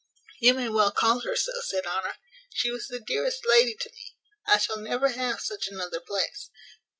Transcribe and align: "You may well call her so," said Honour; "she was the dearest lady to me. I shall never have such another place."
"You 0.39 0.55
may 0.55 0.67
well 0.67 0.91
call 0.91 1.19
her 1.19 1.35
so," 1.35 1.51
said 1.63 1.85
Honour; 1.85 2.15
"she 2.49 2.71
was 2.71 2.87
the 2.87 2.99
dearest 2.99 3.45
lady 3.45 3.75
to 3.75 3.91
me. 3.91 4.15
I 4.47 4.57
shall 4.57 4.77
never 4.77 5.09
have 5.09 5.41
such 5.41 5.67
another 5.67 5.99
place." 5.99 6.49